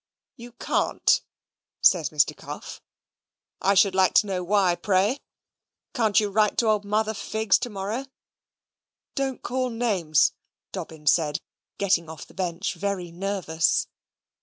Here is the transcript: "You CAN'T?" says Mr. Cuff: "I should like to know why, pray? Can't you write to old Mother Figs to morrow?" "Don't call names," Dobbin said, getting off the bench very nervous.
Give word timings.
"You 0.35 0.53
CAN'T?" 0.53 1.21
says 1.79 2.09
Mr. 2.09 2.35
Cuff: 2.35 2.81
"I 3.61 3.75
should 3.75 3.93
like 3.93 4.15
to 4.15 4.25
know 4.25 4.43
why, 4.43 4.73
pray? 4.73 5.19
Can't 5.93 6.19
you 6.19 6.31
write 6.31 6.57
to 6.57 6.65
old 6.69 6.83
Mother 6.83 7.13
Figs 7.13 7.59
to 7.59 7.69
morrow?" 7.69 8.07
"Don't 9.13 9.43
call 9.43 9.69
names," 9.69 10.31
Dobbin 10.71 11.05
said, 11.05 11.39
getting 11.77 12.09
off 12.09 12.25
the 12.25 12.33
bench 12.33 12.73
very 12.73 13.11
nervous. 13.11 13.85